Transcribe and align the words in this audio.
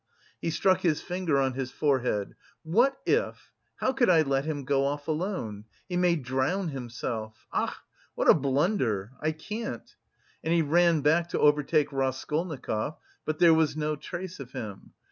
He 0.41 0.49
struck 0.49 0.81
his 0.81 0.99
finger 1.03 1.37
on 1.39 1.53
his 1.53 1.69
forehead. 1.69 2.33
"What 2.63 2.97
if... 3.05 3.51
how 3.75 3.93
could 3.93 4.09
I 4.09 4.23
let 4.23 4.45
him 4.45 4.65
go 4.65 4.83
off 4.83 5.07
alone? 5.07 5.65
He 5.87 5.95
may 5.95 6.15
drown 6.15 6.69
himself.... 6.69 7.45
Ach, 7.53 7.75
what 8.15 8.27
a 8.27 8.33
blunder! 8.33 9.11
I 9.21 9.31
can't." 9.31 9.95
And 10.43 10.55
he 10.55 10.63
ran 10.63 11.01
back 11.01 11.29
to 11.29 11.39
overtake 11.39 11.93
Raskolnikov, 11.93 12.97
but 13.25 13.37
there 13.37 13.53
was 13.53 13.77
no 13.77 13.95
trace 13.95 14.39
of 14.39 14.53
him. 14.53 14.93